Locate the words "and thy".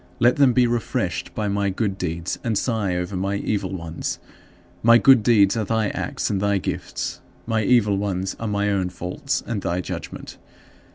6.31-6.57, 9.45-9.79